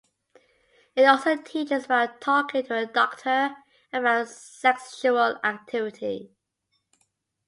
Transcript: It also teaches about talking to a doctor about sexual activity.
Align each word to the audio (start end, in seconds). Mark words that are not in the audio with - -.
It 0.95 1.03
also 1.05 1.35
teaches 1.39 1.85
about 1.85 2.21
talking 2.21 2.63
to 2.63 2.75
a 2.75 2.87
doctor 2.87 3.55
about 3.93 4.29
sexual 4.29 5.37
activity. 5.43 6.31